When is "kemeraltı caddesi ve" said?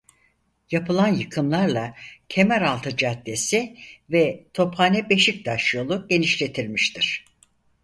2.29-4.45